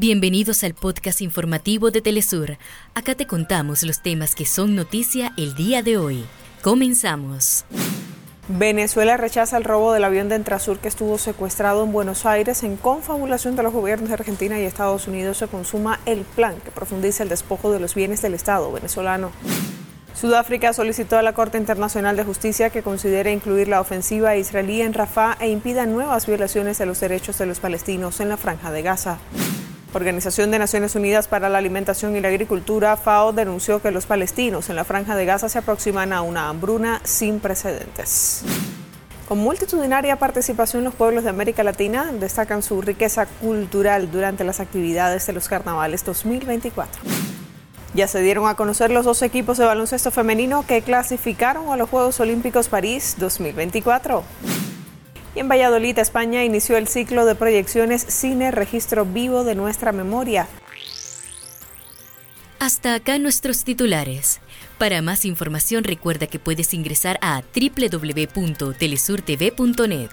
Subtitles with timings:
[0.00, 2.56] Bienvenidos al podcast informativo de Telesur.
[2.94, 6.24] Acá te contamos los temas que son noticia el día de hoy.
[6.62, 7.64] Comenzamos.
[8.46, 12.62] Venezuela rechaza el robo del avión de Entrasur que estuvo secuestrado en Buenos Aires.
[12.62, 16.70] En confabulación de los gobiernos de Argentina y Estados Unidos se consuma el plan que
[16.70, 19.32] profundiza el despojo de los bienes del Estado venezolano.
[20.14, 24.94] Sudáfrica solicitó a la Corte Internacional de Justicia que considere incluir la ofensiva israelí en
[24.94, 28.82] Rafah e impida nuevas violaciones de los derechos de los palestinos en la franja de
[28.82, 29.18] Gaza.
[29.98, 34.70] Organización de Naciones Unidas para la Alimentación y la Agricultura, FAO, denunció que los palestinos
[34.70, 38.44] en la franja de Gaza se aproximan a una hambruna sin precedentes.
[39.26, 45.26] Con multitudinaria participación, los pueblos de América Latina destacan su riqueza cultural durante las actividades
[45.26, 47.02] de los carnavales 2024.
[47.94, 51.90] Ya se dieron a conocer los dos equipos de baloncesto femenino que clasificaron a los
[51.90, 54.22] Juegos Olímpicos París 2024.
[55.38, 60.48] En Valladolid, España, inició el ciclo de proyecciones Cine Registro Vivo de Nuestra Memoria.
[62.58, 64.40] Hasta acá nuestros titulares.
[64.78, 70.10] Para más información recuerda que puedes ingresar a www.telesurtv.net.